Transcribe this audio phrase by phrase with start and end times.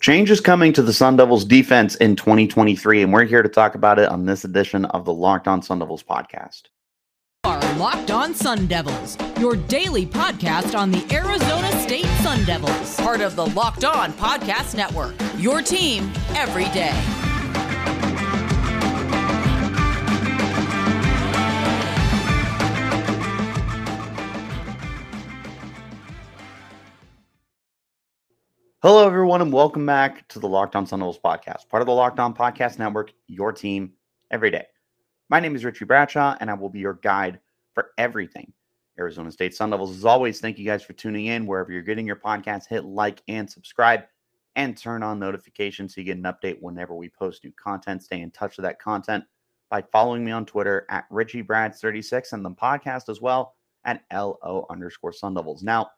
[0.00, 3.74] Change is coming to the Sun Devils defense in 2023, and we're here to talk
[3.74, 6.62] about it on this edition of the Locked On Sun Devils podcast.
[7.76, 13.36] Locked On Sun Devils, your daily podcast on the Arizona State Sun Devils, part of
[13.36, 15.14] the Locked On Podcast Network.
[15.38, 17.19] Your team every day.
[28.82, 31.92] Hello, everyone, and welcome back to the Locked On Sun Devils podcast, part of the
[31.92, 33.92] Locked On Podcast Network, your team
[34.30, 34.64] every day.
[35.28, 37.40] My name is Richie Bradshaw, and I will be your guide
[37.74, 38.50] for everything
[38.98, 39.94] Arizona State Sun Devils.
[39.94, 41.44] As always, thank you guys for tuning in.
[41.44, 44.04] Wherever you're getting your podcast, hit like and subscribe
[44.56, 48.02] and turn on notifications so you get an update whenever we post new content.
[48.02, 49.22] Stay in touch with that content
[49.68, 55.12] by following me on Twitter at RichieBrads36 and the podcast as well at LO underscore
[55.12, 55.62] Sun Devils.
[55.62, 55.90] Now,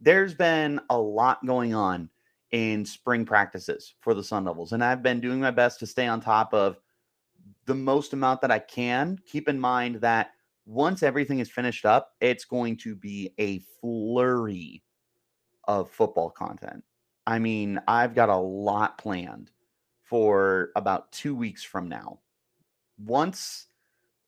[0.00, 2.08] there's been a lot going on
[2.52, 6.06] in spring practices for the Sun Devils, and I've been doing my best to stay
[6.06, 6.78] on top of
[7.66, 9.18] the most amount that I can.
[9.26, 10.30] Keep in mind that
[10.66, 14.82] once everything is finished up, it's going to be a flurry
[15.64, 16.84] of football content.
[17.26, 19.50] I mean, I've got a lot planned
[20.02, 22.20] for about two weeks from now.
[22.98, 23.66] Once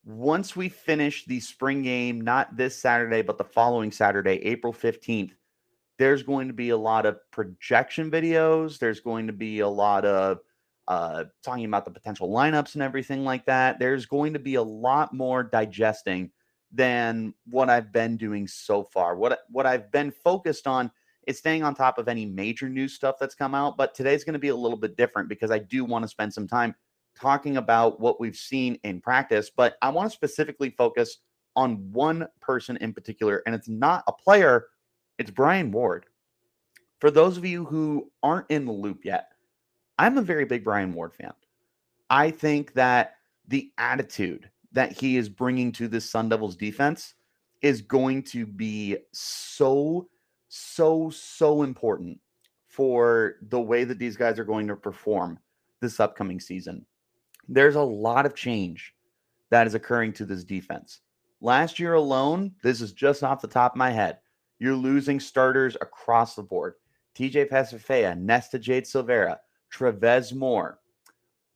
[0.07, 5.33] once we finish the spring game, not this Saturday, but the following Saturday, April 15th,
[5.99, 8.79] there's going to be a lot of projection videos.
[8.79, 10.39] There's going to be a lot of
[10.89, 13.79] uh, talking about the potential lineups and everything like that.
[13.79, 16.31] There's going to be a lot more digesting
[16.73, 19.17] than what I've been doing so far.
[19.17, 20.91] What what I've been focused on
[21.27, 23.77] is staying on top of any major news stuff that's come out.
[23.77, 26.35] But today's going to be a little bit different because I do want to spend
[26.35, 26.75] some time
[27.19, 29.51] talking about what we've seen in practice.
[29.57, 31.19] But I want to specifically focus
[31.57, 34.67] on one person in particular, and it's not a player
[35.19, 36.07] it's Brian Ward.
[37.01, 39.29] For those of you who aren't in the loop yet,
[39.99, 41.33] I'm a very big Brian Ward fan.
[42.11, 43.15] I think that
[43.49, 47.15] the attitude that he is bringing to this Sun Devils defense
[47.63, 50.09] is going to be so,
[50.49, 52.19] so, so important
[52.69, 55.39] for the way that these guys are going to perform
[55.81, 56.85] this upcoming season.
[57.49, 58.95] There's a lot of change
[59.51, 61.01] that is occurring to this defense.
[61.41, 64.19] Last year alone, this is just off the top of my head.
[64.59, 66.75] You're losing starters across the board.
[67.15, 69.39] TJ Pesefea, Nesta Jade Silvera,
[69.73, 70.79] Trevez Moore,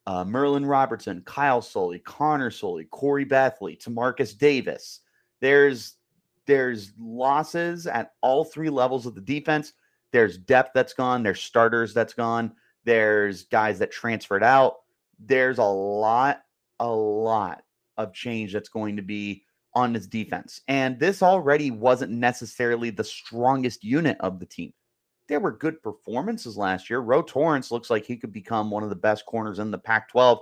[0.07, 5.01] uh, Merlin Robertson, Kyle Soelle, Connor Soelle, Khoury Bethley, Timarcus Davis.
[5.41, 5.95] There's
[6.47, 9.75] there's losses at all three levels of the defense.
[10.13, 11.23] There's depth that's gone.
[11.23, 12.53] There's starters that's gone.
[12.85, 14.77] There's guys that transferred out.
[15.19, 16.41] There's a lot,
[16.81, 17.63] a lot
[17.99, 19.45] of change that's going to be
[19.79, 20.61] on his defense.
[20.69, 24.73] And this already wasn't necessarily the strongest unit of the team.
[25.29, 27.01] There were good performances last year.
[27.01, 30.09] Ro Torrence looks like he could become one of the best corners in the Pac
[30.09, 30.41] 12.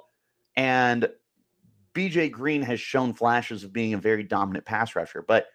[0.56, 1.08] And
[1.92, 5.22] BJ Green has shown flashes of being a very dominant pass rusher.
[5.26, 5.48] But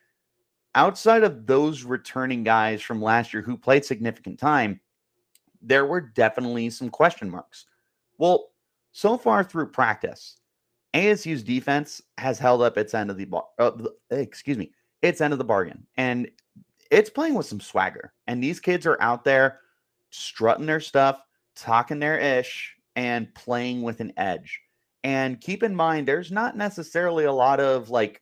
[0.75, 4.79] outside of those returning guys from last year who played significant time,
[5.61, 7.65] there were definitely some question marks.
[8.17, 8.49] Well,
[8.91, 10.37] so far through practice,
[10.93, 13.45] ASU's defense has held up its end of the bar.
[13.57, 13.71] Uh,
[14.09, 14.71] excuse me,
[15.01, 16.29] its end of the bargain, and
[16.89, 18.13] it's playing with some swagger.
[18.27, 19.59] And these kids are out there
[20.09, 21.21] strutting their stuff,
[21.55, 24.59] talking their ish, and playing with an edge.
[25.03, 28.21] And keep in mind, there's not necessarily a lot of like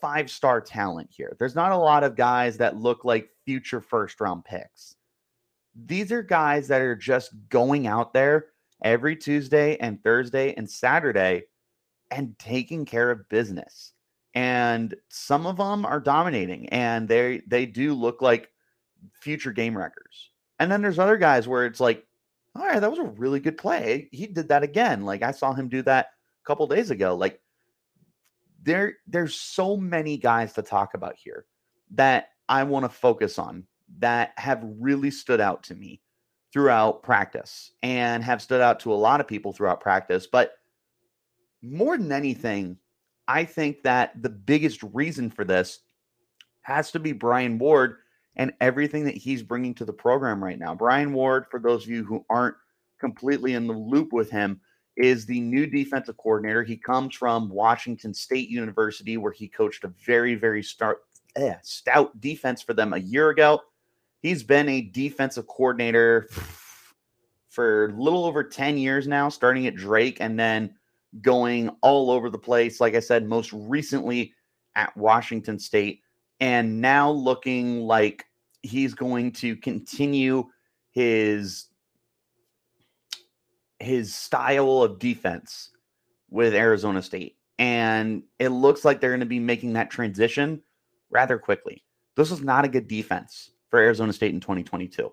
[0.00, 1.36] five star talent here.
[1.38, 4.96] There's not a lot of guys that look like future first round picks.
[5.86, 8.46] These are guys that are just going out there
[8.82, 11.44] every Tuesday and Thursday and Saturday
[12.12, 13.92] and taking care of business.
[14.34, 18.50] And some of them are dominating and they they do look like
[19.12, 20.30] future game records.
[20.58, 22.06] And then there's other guys where it's like,
[22.54, 24.08] all right, that was a really good play.
[24.12, 25.04] He did that again.
[25.04, 27.14] Like I saw him do that a couple days ago.
[27.14, 27.40] Like
[28.62, 31.46] there there's so many guys to talk about here
[31.92, 33.66] that I want to focus on
[33.98, 36.00] that have really stood out to me
[36.52, 40.54] throughout practice and have stood out to a lot of people throughout practice, but
[41.62, 42.76] more than anything,
[43.28, 45.80] I think that the biggest reason for this
[46.62, 47.96] has to be Brian Ward
[48.36, 50.74] and everything that he's bringing to the program right now.
[50.74, 52.56] Brian Ward, for those of you who aren't
[52.98, 54.60] completely in the loop with him,
[54.96, 56.62] is the new defensive coordinator.
[56.62, 61.02] He comes from Washington State University, where he coached a very, very start,
[61.36, 63.60] eh, stout defense for them a year ago.
[64.20, 66.28] He's been a defensive coordinator
[67.48, 70.74] for a little over 10 years now, starting at Drake and then
[71.20, 72.80] going all over the place.
[72.80, 74.32] Like I said, most recently
[74.74, 76.00] at Washington State,
[76.40, 78.24] and now looking like
[78.62, 80.44] he's going to continue
[80.90, 81.68] his
[83.78, 85.70] his style of defense
[86.30, 87.36] with Arizona State.
[87.58, 90.62] And it looks like they're going to be making that transition
[91.10, 91.84] rather quickly.
[92.16, 95.12] This was not a good defense for Arizona State in 2022.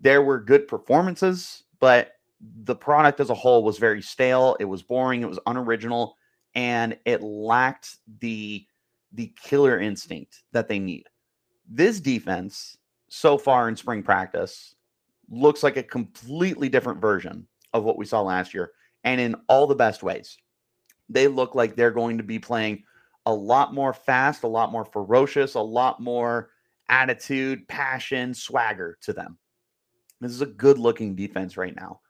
[0.00, 4.56] There were good performances, but the product as a whole was very stale.
[4.60, 5.22] It was boring.
[5.22, 6.16] It was unoriginal,
[6.54, 8.66] and it lacked the
[9.12, 11.06] the killer instinct that they need.
[11.68, 12.76] This defense,
[13.08, 14.74] so far in spring practice,
[15.30, 18.72] looks like a completely different version of what we saw last year,
[19.04, 20.36] and in all the best ways.
[21.08, 22.82] They look like they're going to be playing
[23.26, 26.50] a lot more fast, a lot more ferocious, a lot more
[26.88, 29.38] attitude, passion, swagger to them.
[30.20, 32.00] This is a good looking defense right now.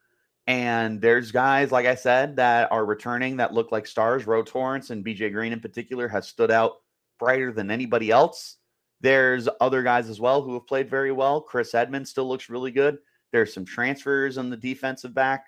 [0.46, 4.26] And there's guys, like I said, that are returning that look like stars.
[4.26, 6.74] Ro Torrence and BJ Green in particular has stood out
[7.18, 8.56] brighter than anybody else.
[9.00, 11.40] There's other guys as well who have played very well.
[11.40, 12.98] Chris Edmonds still looks really good.
[13.32, 15.46] There's some transfers on the defensive back,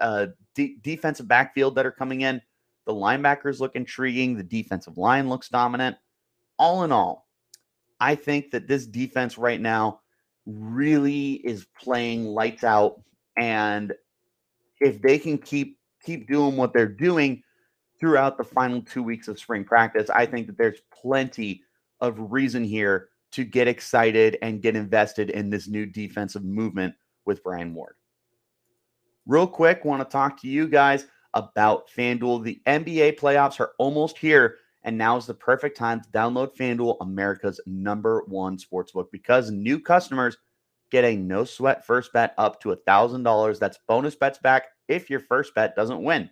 [0.00, 2.40] uh, de- defensive backfield that are coming in.
[2.86, 4.36] The linebackers look intriguing.
[4.36, 5.96] The defensive line looks dominant.
[6.58, 7.26] All in all,
[7.98, 10.00] I think that this defense right now
[10.46, 13.00] really is playing lights out.
[13.36, 13.92] And
[14.84, 17.42] if they can keep keep doing what they're doing
[17.98, 21.62] throughout the final two weeks of spring practice, I think that there's plenty
[22.00, 26.94] of reason here to get excited and get invested in this new defensive movement
[27.24, 27.94] with Brian Ward.
[29.26, 32.44] Real quick, want to talk to you guys about FanDuel.
[32.44, 36.98] The NBA playoffs are almost here, and now is the perfect time to download FanDuel,
[37.00, 40.36] America's number one sportsbook, because new customers
[40.90, 43.58] get a no sweat first bet up to $1,000.
[43.58, 46.30] That's bonus bets back if your first bet doesn't win.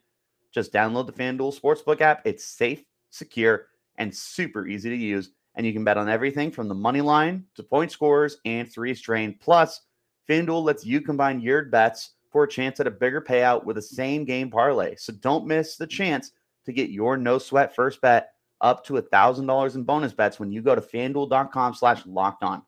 [0.53, 2.23] Just download the FanDuel Sportsbook app.
[2.25, 3.67] It's safe, secure,
[3.97, 5.31] and super easy to use.
[5.55, 8.95] And you can bet on everything from the money line to point scores and three
[8.95, 9.37] strain.
[9.41, 9.83] Plus,
[10.29, 13.83] FanDuel lets you combine your bets for a chance at a bigger payout with a
[13.83, 14.95] same game parlay.
[14.97, 16.33] So don't miss the chance
[16.65, 20.63] to get your no sweat first bet up to $1,000 in bonus bets when you
[20.63, 22.63] go to fanduel.com slash locked on.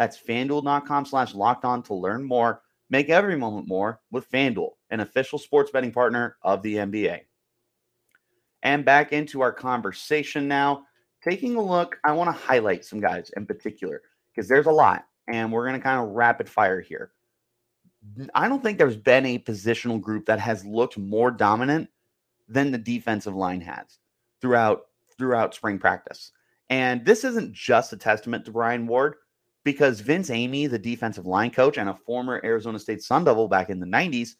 [0.00, 2.62] That's fanduel.com slash locked on to learn more.
[2.88, 7.20] Make every moment more with FanDuel, an official sports betting partner of the NBA.
[8.62, 10.84] And back into our conversation now.
[11.22, 14.00] Taking a look, I want to highlight some guys in particular
[14.34, 17.12] because there's a lot, and we're going to kind of rapid fire here.
[18.34, 21.90] I don't think there's been a positional group that has looked more dominant
[22.48, 23.98] than the defensive line has
[24.40, 24.86] throughout
[25.18, 26.32] throughout spring practice.
[26.70, 29.16] And this isn't just a testament to Brian Ward
[29.64, 33.70] because Vince Amey, the defensive line coach and a former Arizona State Sun Devil back
[33.70, 34.36] in the 90s,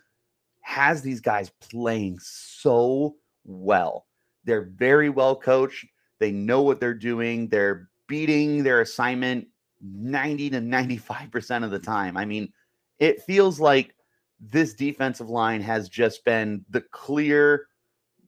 [0.62, 4.06] has these guys playing so well.
[4.44, 5.86] They're very well coached.
[6.18, 7.48] They know what they're doing.
[7.48, 9.46] They're beating their assignment
[9.82, 12.16] 90 to 95% of the time.
[12.16, 12.52] I mean,
[12.98, 13.94] it feels like
[14.40, 17.66] this defensive line has just been the clear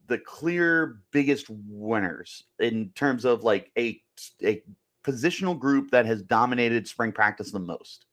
[0.08, 4.00] the clear biggest winners in terms of like a
[4.42, 4.62] a
[5.04, 8.06] positional group that has dominated spring practice the most.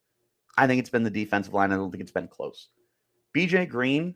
[0.57, 1.71] I think it's been the defensive line.
[1.71, 2.69] I don't think it's been close.
[3.35, 4.15] BJ Green,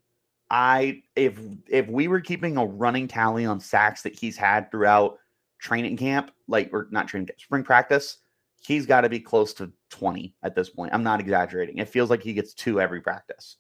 [0.50, 1.40] I if
[1.70, 5.20] if we were keeping a running tally on sacks that he's had throughout
[5.60, 8.18] training camp, like or not training camp, spring practice,
[8.62, 10.94] he's got to be close to 20 at this point.
[10.94, 11.78] I'm not exaggerating.
[11.78, 13.58] It feels like he gets two every practice.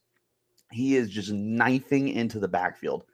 [0.71, 3.05] He is just knifing into the backfield.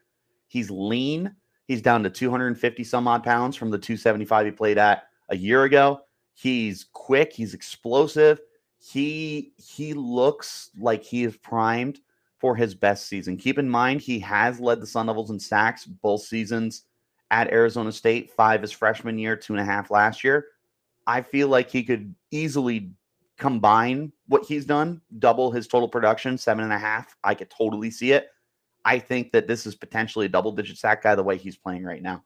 [0.48, 1.36] He's lean.
[1.68, 5.64] He's down to 250 some odd pounds from the 275 he played at a year
[5.64, 6.02] ago.
[6.34, 7.34] He's quick.
[7.34, 8.40] He's explosive.
[8.80, 12.00] He he looks like he is primed
[12.38, 13.38] for his best season.
[13.38, 16.84] Keep in mind he has led the Sun Devils in sacks both seasons
[17.32, 18.32] at Arizona State.
[18.32, 20.48] Five his freshman year, two and a half last year.
[21.06, 22.92] I feel like he could easily
[23.38, 27.16] combine what he's done, double his total production, seven and a half.
[27.24, 28.30] I could totally see it.
[28.86, 31.84] I think that this is potentially a double digit sack guy the way he's playing
[31.84, 32.24] right now.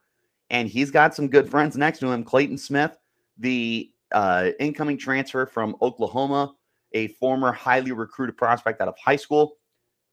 [0.49, 2.23] And he's got some good friends next to him.
[2.23, 2.97] Clayton Smith,
[3.37, 6.53] the uh, incoming transfer from Oklahoma,
[6.93, 9.57] a former highly recruited prospect out of high school.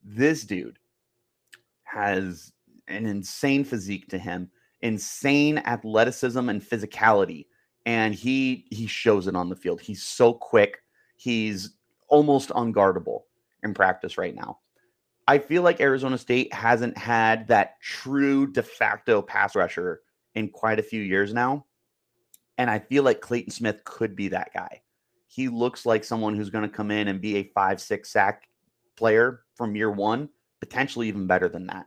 [0.02, 0.78] This dude
[1.84, 2.52] has
[2.88, 7.46] an insane physique to him, insane athleticism and physicality
[7.86, 9.80] and he he shows it on the field.
[9.80, 10.78] He's so quick.
[11.16, 11.76] He's
[12.08, 13.22] almost unguardable
[13.62, 14.58] in practice right now.
[15.28, 20.00] I feel like Arizona State hasn't had that true de facto pass rusher
[20.34, 21.66] in quite a few years now.
[22.58, 24.82] And I feel like Clayton Smith could be that guy.
[25.26, 28.48] He looks like someone who's going to come in and be a five, six sack
[28.96, 30.28] player from year one,
[30.60, 31.86] potentially even better than that.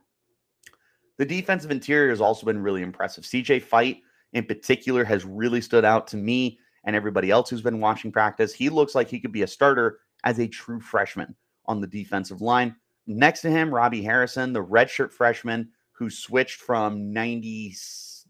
[1.18, 3.24] The defensive interior has also been really impressive.
[3.24, 4.02] CJ Fite,
[4.34, 8.54] in particular has really stood out to me and everybody else who's been watching practice.
[8.54, 11.36] He looks like he could be a starter as a true freshman
[11.66, 12.76] on the defensive line.
[13.06, 17.76] next to him, Robbie Harrison, the redshirt freshman who switched from 90,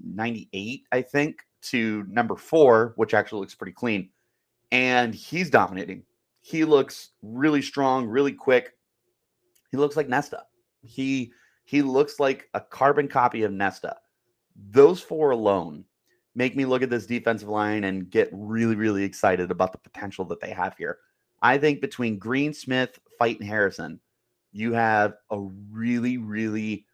[0.03, 4.09] 98, I think, to number four, which actually looks pretty clean.
[4.71, 6.03] And he's dominating.
[6.41, 8.73] He looks really strong, really quick.
[9.71, 10.43] He looks like Nesta.
[10.81, 11.31] He
[11.65, 13.95] he looks like a carbon copy of Nesta.
[14.71, 15.85] Those four alone
[16.35, 20.25] make me look at this defensive line and get really, really excited about the potential
[20.25, 20.97] that they have here.
[21.41, 23.99] I think between Green, Smith, Fite, and Harrison,
[24.51, 26.85] you have a really, really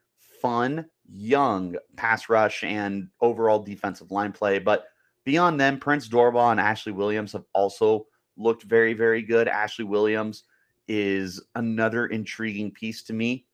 [0.42, 4.60] fun, young pass rush and overall defensive line play.
[4.60, 4.86] But
[5.26, 9.48] beyond them, Prince Dorbah and Ashley Williams have also looked very, very good.
[9.48, 10.44] Ashley Williams
[10.88, 13.46] is another intriguing piece to me.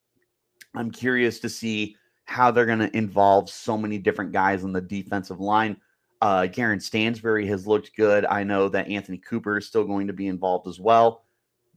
[0.75, 1.95] I'm curious to see
[2.25, 5.77] how they're going to involve so many different guys on the defensive line.
[6.21, 8.25] Uh, Garen Stansbury has looked good.
[8.25, 11.24] I know that Anthony Cooper is still going to be involved as well.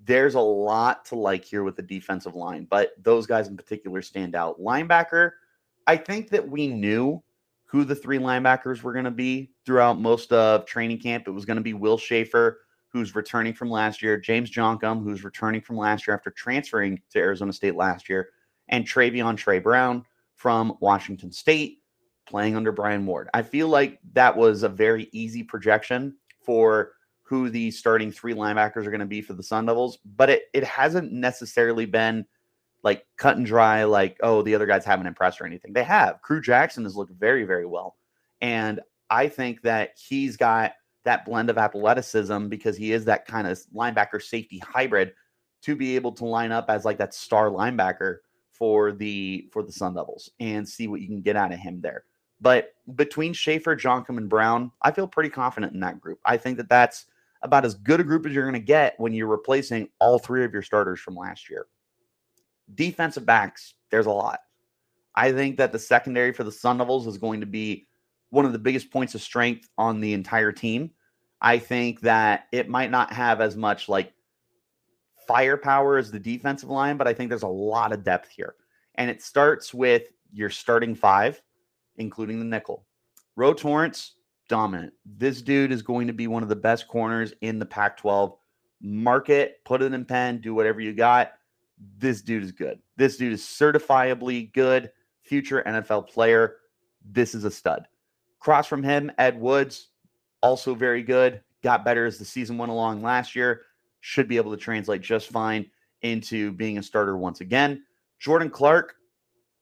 [0.04, 4.00] There's a lot to like here with the defensive line, but those guys in particular
[4.00, 4.60] stand out.
[4.60, 5.32] Linebacker,
[5.88, 7.22] I think that we knew
[7.64, 11.26] who the three linebackers were going to be throughout most of training camp.
[11.26, 15.24] It was going to be Will Schaefer, who's returning from last year, James Joncom, who's
[15.24, 18.28] returning from last year after transferring to Arizona State last year,
[18.68, 20.04] and Travion Trey Brown
[20.34, 21.78] from Washington State
[22.26, 23.30] playing under Brian Ward.
[23.32, 26.14] I feel like that was a very easy projection
[26.44, 26.92] for
[27.22, 30.42] who the starting three linebackers are going to be for the Sun Devils, but it,
[30.52, 32.26] it hasn't necessarily been
[32.82, 35.72] like cut and dry, like, oh, the other guys haven't impressed or anything.
[35.72, 36.22] They have.
[36.22, 37.96] Crew Jackson has looked very, very well.
[38.40, 38.80] And
[39.10, 40.72] I think that he's got
[41.04, 45.12] that blend of athleticism because he is that kind of linebacker safety hybrid
[45.62, 48.18] to be able to line up as like that star linebacker
[48.52, 51.80] for the for the Sun Devils and see what you can get out of him
[51.80, 52.04] there.
[52.40, 56.20] But between Schaefer, Joncom, and Brown, I feel pretty confident in that group.
[56.24, 57.06] I think that that's
[57.42, 60.44] about as good a group as you're going to get when you're replacing all three
[60.44, 61.66] of your starters from last year.
[62.74, 64.40] Defensive backs, there's a lot.
[65.14, 67.88] I think that the secondary for the Sun Devils is going to be
[68.30, 70.90] one of the biggest points of strength on the entire team.
[71.40, 74.12] I think that it might not have as much like
[75.26, 78.54] firepower as the defensive line, but I think there's a lot of depth here.
[78.96, 81.40] And it starts with your starting five,
[81.96, 82.86] including the nickel.
[83.36, 84.16] Ro Torrence,
[84.48, 84.92] dominant.
[85.04, 88.34] This dude is going to be one of the best corners in the Pac 12.
[88.80, 91.32] Mark it, put it in pen, do whatever you got.
[91.98, 92.80] This dude is good.
[92.96, 94.90] This dude is certifiably good,
[95.22, 96.56] future NFL player.
[97.04, 97.86] This is a stud.
[98.40, 99.88] Cross from him, Ed Woods,
[100.42, 101.40] also very good.
[101.62, 103.62] Got better as the season went along last year
[104.00, 105.66] should be able to translate just fine
[106.02, 107.82] into being a starter once again.
[108.18, 108.94] Jordan Clark,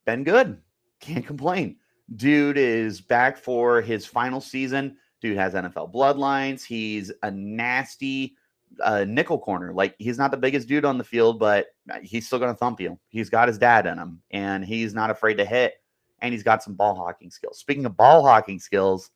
[0.04, 0.58] been good.
[1.00, 1.76] Can't complain.
[2.14, 4.96] Dude is back for his final season.
[5.20, 6.64] Dude has NFL bloodlines.
[6.64, 8.37] He's a nasty
[8.83, 9.73] uh, nickel corner.
[9.73, 11.66] Like he's not the biggest dude on the field, but
[12.02, 12.99] he's still going to thump you.
[13.09, 15.75] He's got his dad in him, and he's not afraid to hit.
[16.23, 17.59] And he's got some ball hawking skills.
[17.59, 19.11] Speaking of ball hawking skills,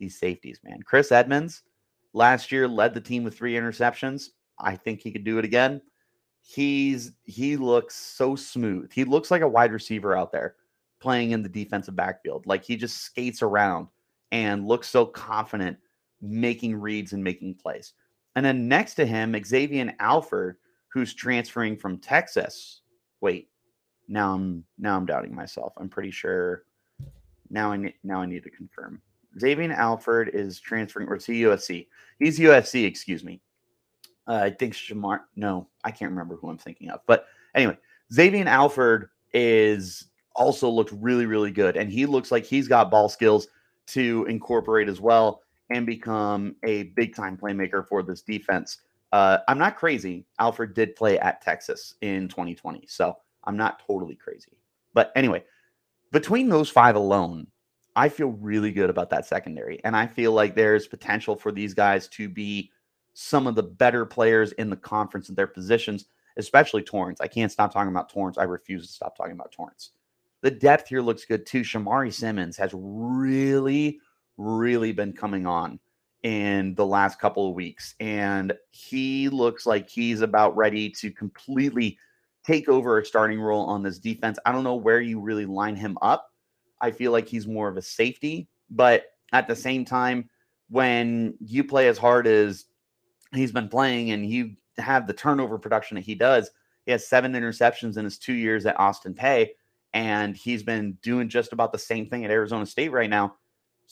[0.00, 0.82] these safeties, man.
[0.82, 1.62] Chris Edmonds
[2.12, 4.30] last year led the team with three interceptions.
[4.58, 5.80] I think he could do it again.
[6.42, 8.90] He's he looks so smooth.
[8.92, 10.56] He looks like a wide receiver out there
[11.00, 12.46] playing in the defensive backfield.
[12.46, 13.88] Like he just skates around
[14.32, 15.76] and looks so confident
[16.20, 17.94] making reads and making plays.
[18.36, 20.56] And then next to him, Xavier Alford,
[20.88, 22.82] who's transferring from Texas.
[23.20, 23.48] Wait,
[24.08, 25.72] now I'm now I'm doubting myself.
[25.76, 26.64] I'm pretty sure
[27.48, 29.00] now I now I need to confirm.
[29.38, 31.86] Xavier Alford is transferring or to USC.
[32.18, 33.40] He's USC, excuse me.
[34.26, 35.20] Uh, I think Shamar.
[35.36, 37.00] No, I can't remember who I'm thinking of.
[37.06, 37.78] But anyway,
[38.12, 43.08] Xavier Alford is also looked really, really good, and he looks like he's got ball
[43.08, 43.48] skills
[43.88, 48.78] to incorporate as well and become a big time playmaker for this defense.
[49.12, 50.26] Uh, I'm not crazy.
[50.38, 54.56] Alford did play at Texas in 2020, so I'm not totally crazy.
[54.94, 55.44] But anyway,
[56.12, 57.46] between those five alone,
[57.96, 61.74] I feel really good about that secondary, and I feel like there's potential for these
[61.74, 62.70] guys to be
[63.14, 67.20] some of the better players in the conference in their positions, especially Torrence.
[67.20, 68.38] I can't stop talking about Torrence.
[68.38, 69.90] I refuse to stop talking about Torrence.
[70.42, 71.62] The depth here looks good too.
[71.62, 74.00] Shamari Simmons has really,
[74.40, 75.78] really been coming on
[76.22, 81.98] in the last couple of weeks, and he looks like he's about ready to completely
[82.44, 84.38] take over a starting role on this defense.
[84.44, 86.30] I don't know where you really line him up.
[86.80, 90.28] I feel like he's more of a safety, but at the same time,
[90.68, 92.66] when you play as hard as
[93.32, 96.50] he's been playing and you have the turnover production that he does.
[96.86, 99.50] He has seven interceptions in his two years at Austin Peay,
[99.92, 103.36] and he's been doing just about the same thing at Arizona State right now.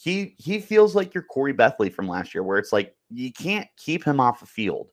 [0.01, 3.67] He he feels like your Khoury Bethley from last year, where it's like you can't
[3.75, 4.87] keep him off the field,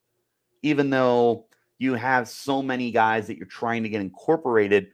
[0.63, 1.47] even though
[1.79, 4.89] You have so many guys that you're trying to get incorporated.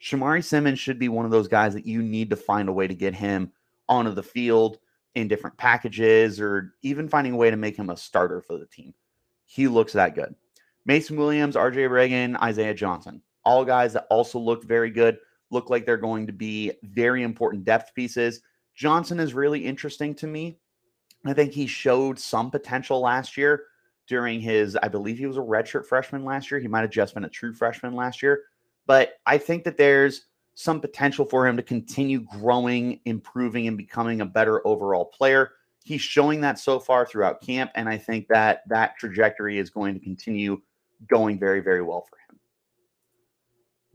[0.00, 2.86] Shamari Simmons should be one of those guys that you need to find a way
[2.86, 3.52] to get him
[3.88, 4.78] onto the field
[5.16, 8.66] in different packages or even finding a way to make him a starter for the
[8.66, 8.94] team.
[9.46, 10.34] He looks that good.
[10.86, 15.18] Mason Williams, RJ Reagan, Isaiah Johnson, all guys that also look very good,
[15.50, 18.42] look like they're going to be very important depth pieces.
[18.78, 20.56] Johnson is really interesting to me.
[21.26, 23.64] I think he showed some potential last year
[24.06, 26.60] during his, I believe he was a redshirt freshman last year.
[26.60, 28.44] He might have just been a true freshman last year.
[28.86, 34.20] But I think that there's some potential for him to continue growing, improving, and becoming
[34.20, 35.50] a better overall player.
[35.82, 37.72] He's showing that so far throughout camp.
[37.74, 40.62] And I think that that trajectory is going to continue
[41.08, 42.38] going very, very well for him.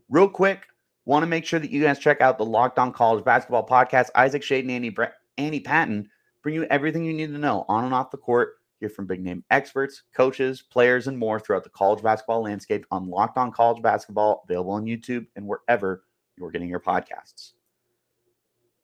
[0.09, 0.65] Real quick,
[1.05, 4.09] want to make sure that you guys check out the Locked On College Basketball Podcast.
[4.15, 4.95] Isaac Shade and Andy,
[5.37, 6.09] Andy Patton
[6.41, 9.23] bring you everything you need to know on and off the court Hear from big
[9.23, 13.81] name experts, coaches, players, and more throughout the college basketball landscape on Locked On College
[13.81, 16.03] Basketball, available on YouTube and wherever
[16.37, 17.53] you're getting your podcasts.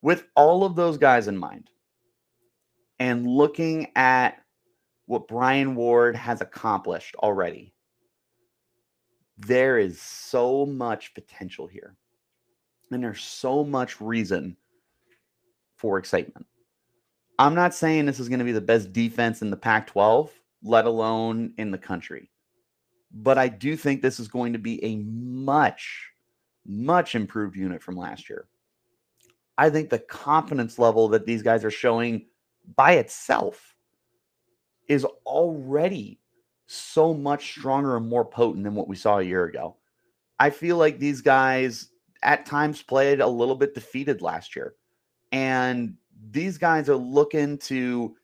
[0.02, 1.70] With all of those guys in mind,
[2.98, 4.42] and looking at
[5.06, 7.74] what Brian Ward has accomplished already,
[9.38, 11.98] there is so much potential here.
[12.92, 14.58] And there's so much reason
[15.76, 16.46] for excitement.
[17.38, 20.32] I'm not saying this is going to be the best defense in the Pac 12,
[20.64, 22.30] let alone in the country.
[23.12, 26.12] But I do think this is going to be a much,
[26.66, 28.48] much improved unit from last year.
[29.58, 32.26] I think the confidence level that these guys are showing
[32.76, 33.76] by itself
[34.88, 36.20] is already
[36.68, 39.76] so much stronger and more potent than what we saw a year ago.
[40.40, 41.90] I feel like these guys
[42.22, 44.76] at times played a little bit defeated last year.
[45.32, 45.96] And
[46.32, 48.16] these guys are looking to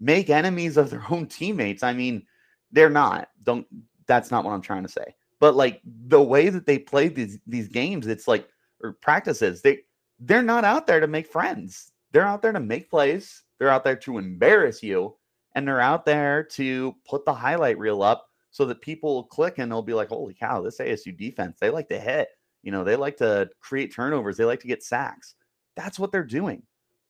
[0.00, 1.82] make enemies of their own teammates.
[1.82, 2.26] I mean,
[2.72, 3.28] they're not.
[3.42, 3.66] Don't
[4.06, 5.14] that's not what I'm trying to say.
[5.40, 8.48] But like the way that they play these these games, it's like
[8.82, 9.80] or practices, they
[10.20, 11.92] they're not out there to make friends.
[12.12, 13.42] They're out there to make plays.
[13.58, 15.16] They're out there to embarrass you,
[15.54, 19.70] and they're out there to put the highlight reel up so that people click and
[19.70, 21.58] they'll be like, "Holy cow, this ASU defense!
[21.60, 22.28] They like to hit.
[22.62, 24.36] You know, they like to create turnovers.
[24.36, 25.34] They like to get sacks.
[25.76, 26.62] That's what they're doing.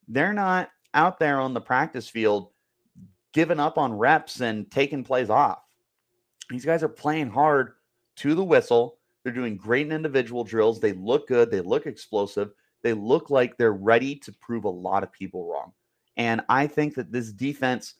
[0.08, 2.50] They're not out there on the practice field
[3.32, 5.62] giving up on reps and taking plays off.
[6.50, 7.74] These guys are playing hard
[8.16, 8.98] to the whistle.
[9.22, 10.80] They're doing great in individual drills.
[10.80, 11.50] They look good.
[11.50, 12.52] They look explosive.
[12.82, 15.72] They look like they're ready to prove a lot of people wrong.
[16.16, 17.94] And I think that this defense,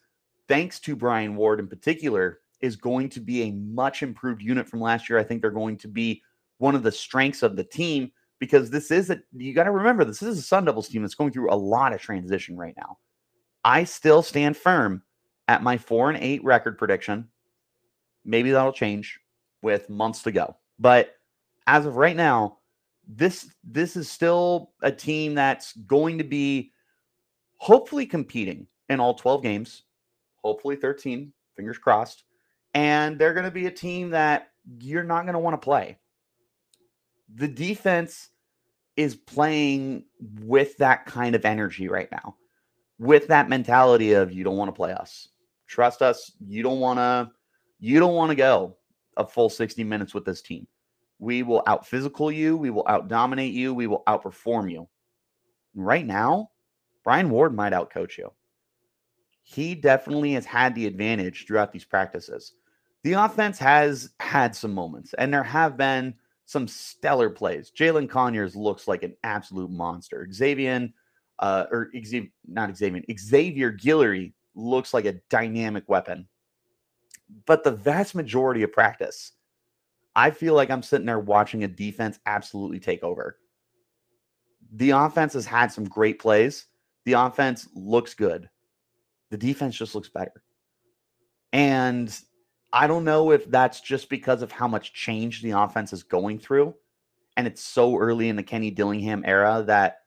[0.47, 4.81] thanks to Brian Ward in particular, is going to be a much improved unit from
[4.81, 5.19] last year.
[5.19, 6.21] I think they're going to be
[6.59, 10.05] one of the strengths of the team because this is a you got to remember
[10.05, 12.97] this is a Sun Devils team that's going through a lot of transition right now.
[13.65, 15.03] I still stand firm
[15.47, 17.27] at my four and eight record prediction.
[18.23, 19.19] Maybe that'll change
[19.61, 21.15] with months to go, but
[21.67, 22.59] as of right now,
[23.07, 26.71] this this is still a team that's going to be
[27.57, 29.83] hopefully competing in all 12 games,
[30.43, 32.23] hopefully 13, fingers crossed.
[32.73, 35.97] And they're going to be a team that you're not going to want to play
[37.35, 38.29] the defense
[38.95, 40.03] is playing
[40.41, 42.35] with that kind of energy right now,
[42.97, 45.29] with that mentality of you don't want to play us.
[45.67, 46.31] Trust us.
[46.45, 47.31] You don't want to.
[47.79, 48.75] You don't want to go
[49.15, 50.67] a full 60 minutes with this team.
[51.19, 52.57] We will out physical you.
[52.57, 53.73] We will out dominate you.
[53.73, 54.87] We will outperform you.
[55.75, 56.49] Right now,
[57.03, 58.31] Brian Ward might outcoach you.
[59.43, 62.53] He definitely has had the advantage throughout these practices.
[63.03, 66.13] The offense has had some moments, and there have been
[66.49, 67.71] some stellar plays.
[67.77, 70.27] Jalen Conyers looks like an absolute monster.
[70.33, 70.89] Xavier,
[71.37, 76.27] uh, or Xavier, not Xavier, Xavier Guillory looks like a dynamic weapon.
[77.45, 79.33] But the vast majority of practice,
[80.15, 83.37] I feel like I'm sitting there watching a defense absolutely take over.
[84.73, 86.65] The offense has had some great plays.
[87.05, 88.49] The offense looks good.
[89.29, 90.41] The defense just looks better.
[91.53, 92.19] And
[92.71, 96.39] I don't know if that's just because of how much change the offense is going
[96.39, 96.75] through.
[97.35, 99.99] And it's so early in the Kenny Dillingham era that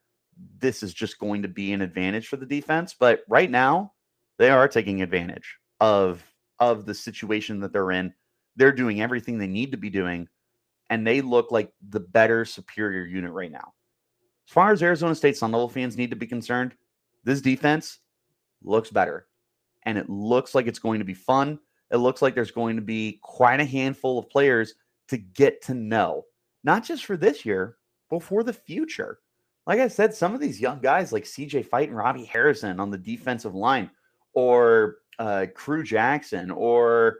[0.59, 2.95] this is just going to be an advantage for the defense.
[2.99, 3.93] But right now,
[4.39, 6.23] they are taking advantage of
[6.59, 8.15] of the situation that they're in.
[8.55, 10.29] They're doing everything they need to be doing,
[10.91, 13.73] and they look like the better, superior unit right now.
[14.47, 16.75] As far as Arizona State Sun Devil fans need to be concerned,
[17.25, 17.99] this defense
[18.63, 19.27] looks better,
[19.85, 21.59] and it looks like it's going to be fun
[21.93, 24.75] it looks like there's going to be quite a handful of players
[25.09, 26.25] to get to know,
[26.65, 27.77] not just for this year,
[28.11, 29.19] but for the future.
[29.67, 32.91] Like I said, some of these young guys like CJ Fite and Robbie Harrison on
[32.91, 33.91] the defensive line,
[34.33, 37.19] or uh, Crew Jackson, or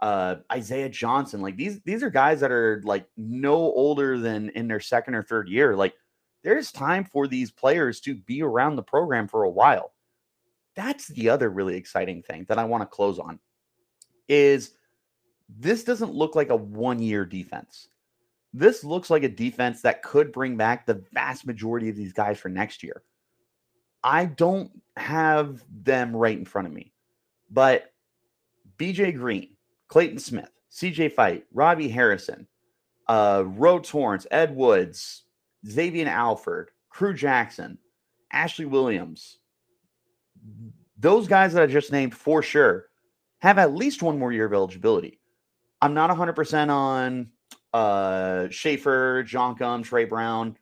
[0.00, 1.42] uh, Isaiah Johnson.
[1.42, 5.24] Like these, these are guys that are like no older than in their second or
[5.24, 5.74] third year.
[5.76, 5.94] Like
[6.44, 9.92] there's time for these players to be around the program for a while.
[10.76, 13.40] That's the other really exciting thing that I want to close on
[14.28, 14.74] is
[15.48, 17.88] this doesn't look like a one year defense.
[18.52, 22.38] This looks like a defense that could bring back the vast majority of these guys
[22.38, 23.02] for next year.
[24.02, 26.92] I don't have them right in front of me,
[27.50, 27.92] but
[28.78, 29.50] BJ Green,
[29.88, 32.46] Clayton Smith, CJ Fite, Robbie Harrison,
[33.08, 35.24] uh, Ro Torrence, Ed Woods,
[35.66, 37.78] Xavier Alford, Crew Jackson,
[38.32, 39.38] Ashley Williams,
[40.98, 42.86] those guys that I just named for sure
[43.44, 45.20] have at least one more year of eligibility.
[45.82, 47.28] I'm not 100% on
[47.74, 50.56] uh, Schaefer, Jonkum, Trey Brown,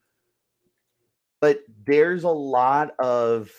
[1.41, 3.53] but there's a lot of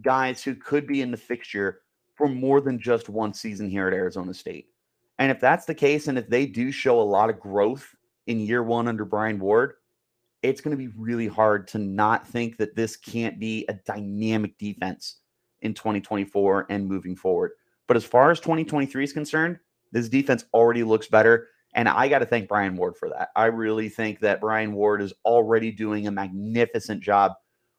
[0.00, 1.82] guys who could be in the fixture
[2.14, 4.68] for more than just one season here at Arizona State.
[5.18, 7.94] And if that's the case, and if they do show a lot of growth
[8.28, 9.74] in year one under Brian Ward,
[10.42, 14.56] it's going to be really hard to not think that this can't be a dynamic
[14.56, 15.16] defense
[15.60, 17.50] in 2024 and moving forward.
[17.86, 19.58] But as far as 2023 is concerned,
[19.92, 21.48] this defense already looks better.
[21.74, 23.30] And I got to thank Brian Ward for that.
[23.34, 27.32] I really think that Brian Ward is already doing a magnificent job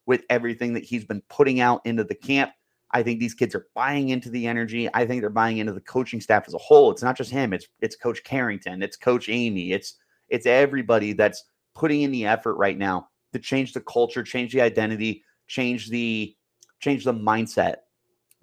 [0.04, 2.52] with everything that he's been putting out into the camp.
[2.92, 4.88] I think these kids are buying into the energy.
[4.94, 6.90] I think they're buying into the coaching staff as a whole.
[6.90, 7.52] It's not just him.
[7.52, 8.82] It's it's Coach Carrington.
[8.82, 9.72] It's Coach Amey.
[9.72, 9.94] It's
[10.28, 14.60] it's everybody that's putting in the effort right now to change the culture, change the
[14.60, 16.34] identity, change the
[16.80, 17.76] change the mindset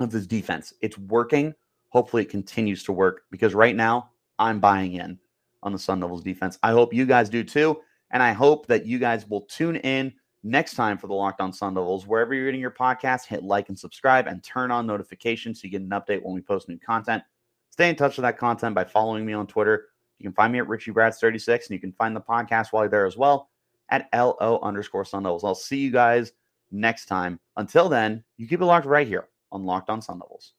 [0.04, 0.74] of this defense.
[0.82, 1.54] It's working.
[1.90, 5.20] Hopefully, it continues to work because right now I'm buying in
[5.62, 6.60] on the Sun Devils defense.
[6.64, 7.80] I hope you guys do too,
[8.12, 10.14] and I hope that you guys will tune in
[10.44, 12.06] next time for the Locked On Sun Devils.
[12.06, 15.72] Wherever you're getting your podcast, hit like and subscribe and turn on notifications so you
[15.72, 17.24] get an update when we post new content.
[17.70, 19.88] Stay in touch with that content by following me on Twitter.
[20.20, 22.84] You can find me at Richie Brads 36 and you can find the podcast while
[22.84, 23.50] you're there as well
[23.90, 25.44] at LO underscore Sun Devils.
[25.44, 26.34] I'll see you guys
[26.72, 27.40] next time.
[27.58, 30.54] Until then, you keep it locked right here on Locked On Sun Devils.